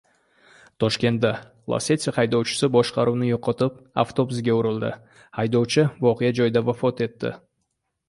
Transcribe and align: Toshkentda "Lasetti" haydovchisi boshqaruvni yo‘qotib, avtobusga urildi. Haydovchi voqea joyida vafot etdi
Toshkentda 0.83 1.29
"Lasetti" 1.73 2.13
haydovchisi 2.15 2.71
boshqaruvni 2.77 3.29
yo‘qotib, 3.29 3.77
avtobusga 4.07 4.59
urildi. 4.63 4.93
Haydovchi 5.43 5.89
voqea 6.09 6.37
joyida 6.43 6.69
vafot 6.75 7.09
etdi 7.11 7.39